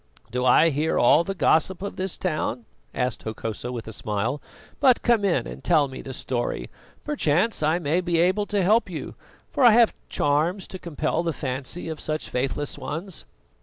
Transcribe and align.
"Do 0.31 0.43
I 0.45 0.69
hear 0.71 0.97
all 0.97 1.23
the 1.23 1.35
gossip 1.35 1.83
of 1.83 1.95
this 1.95 2.17
town?" 2.17 2.65
asked 2.91 3.21
Hokosa, 3.21 3.71
with 3.71 3.87
a 3.87 3.93
smile. 3.93 4.41
"But 4.79 5.03
come 5.03 5.23
in 5.23 5.45
and 5.45 5.63
tell 5.63 5.87
me 5.87 6.01
the 6.01 6.11
story; 6.11 6.71
perchance 7.03 7.61
I 7.61 7.77
may 7.77 8.01
be 8.01 8.17
able 8.17 8.47
to 8.47 8.63
help 8.63 8.89
you, 8.89 9.13
for 9.51 9.63
I 9.63 9.73
have 9.73 9.93
charms 10.09 10.67
to 10.69 10.79
compel 10.79 11.21
the 11.21 11.33
fancy 11.33 11.87
of 11.87 11.99
such 11.99 12.29
faithless 12.31 12.79
ones." 12.79 13.25